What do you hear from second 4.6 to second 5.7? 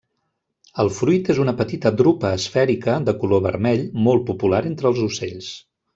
entre els ocells.